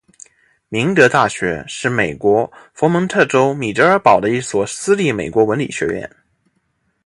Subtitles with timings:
[0.67, 6.09] 明德大学是美国佛蒙特州米德尔堡的一所私立美国文理学院。